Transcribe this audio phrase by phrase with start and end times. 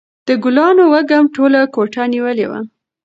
[0.27, 2.59] د ګلانو وږم ټوله کوټه نیولې وه.